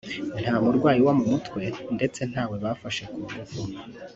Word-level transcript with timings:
nta 0.41 0.55
murwayi 0.63 0.99
wo 1.05 1.13
mu 1.19 1.25
mutwe 1.31 1.61
ndetse 1.95 2.19
ntawe 2.31 2.55
bafashe 2.63 3.03
ku 3.11 3.17
ngufu 3.23 3.61